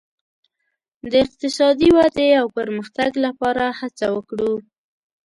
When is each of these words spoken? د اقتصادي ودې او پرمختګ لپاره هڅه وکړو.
د 1.11 1.13
اقتصادي 1.25 1.89
ودې 1.97 2.29
او 2.41 2.45
پرمختګ 2.57 3.11
لپاره 3.25 3.63
هڅه 3.79 4.07
وکړو. 4.15 4.53